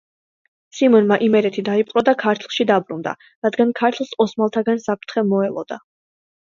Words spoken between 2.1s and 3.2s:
ქართლში დაბრუნდა,